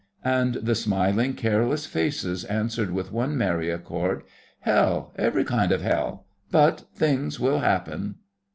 [0.25, 4.23] And the smiling, careless faces answered with one merry accord:
[4.61, 5.13] 'Hell!
[5.15, 6.25] Every kind of Hell!
[6.49, 8.15] But—things will happen.